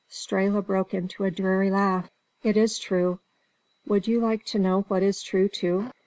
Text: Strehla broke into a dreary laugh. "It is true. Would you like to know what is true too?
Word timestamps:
Strehla 0.09 0.65
broke 0.65 0.95
into 0.95 1.25
a 1.25 1.29
dreary 1.29 1.69
laugh. 1.69 2.09
"It 2.41 2.57
is 2.57 2.79
true. 2.79 3.19
Would 3.85 4.07
you 4.07 4.19
like 4.19 4.43
to 4.45 4.57
know 4.57 4.81
what 4.87 5.03
is 5.03 5.21
true 5.21 5.47
too? 5.47 5.91